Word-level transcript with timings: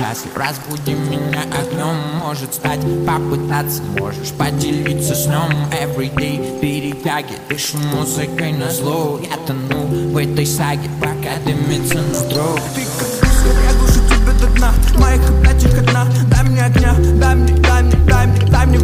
счастлив. 0.00 0.30
Разбуди 0.36 0.92
меня 0.94 1.42
огнем, 1.42 1.96
может 2.24 2.54
стать 2.54 2.80
Попытаться 3.06 3.82
можешь 3.98 4.30
поделиться 4.38 5.14
сном 5.14 5.50
Every 5.70 6.12
day 6.14 6.60
перетяги 6.60 7.34
Дышу 7.48 7.78
музыкой 7.78 8.52
на 8.52 8.70
зло. 8.70 9.20
Я 9.22 9.36
тону 9.46 10.12
в 10.12 10.16
этой 10.16 10.46
саге 10.46 10.88
Пока 11.00 11.36
дымится 11.44 11.98
нутро 11.98 12.56
Ты 12.74 12.89
до 14.40 14.46
дна 14.48 14.72
Моих 14.98 15.20
опять 15.30 15.62
только 15.62 15.82
дна 15.82 16.06
Дай 16.30 16.42
мне 16.44 16.62
огня, 16.62 16.94
дай 17.20 17.34
мне, 17.34 17.54
дай 17.54 17.82
мне, 17.82 17.96
дай 18.06 18.26
мне, 18.26 18.46
дай 18.50 18.66
мне 18.66 18.78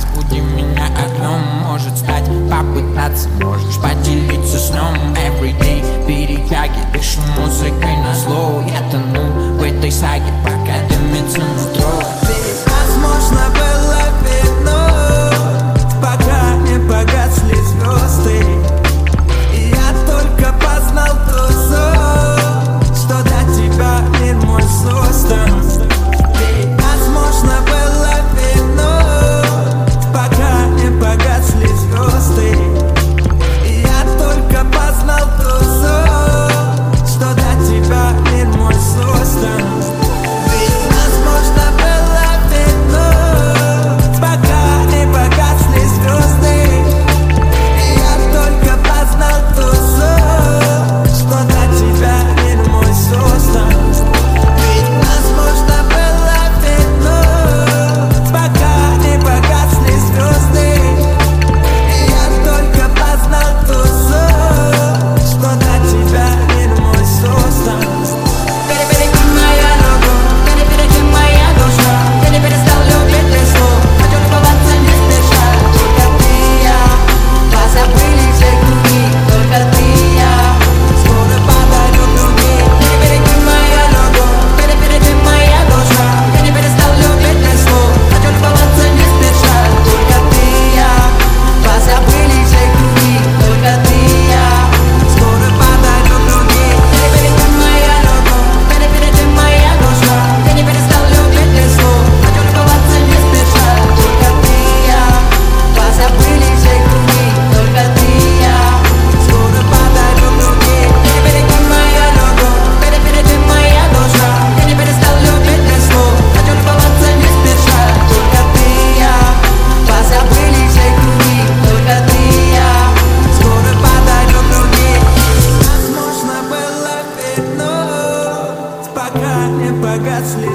разбуди 0.00 0.40
меня 0.40 0.86
окном 0.86 1.40
Может 1.66 1.96
стать, 1.96 2.24
попытаться, 2.50 3.28
можешь 3.40 3.76
поделиться 3.76 4.58
сном. 4.58 4.94
Everyday, 5.14 6.06
перетяги, 6.06 6.80
дышу 6.92 7.20
музыкой 7.38 7.79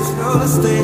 звезды. 0.05 0.79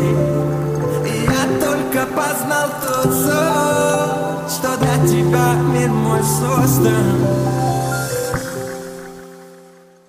Я 1.26 1.44
только 1.60 2.06
познал 2.14 2.70
тот 2.82 3.14
сон 3.14 4.50
Что 4.50 4.78
для 4.78 5.08
тебя 5.08 5.54
мир 5.74 5.90
мой 5.90 6.22
создан. 6.24 7.71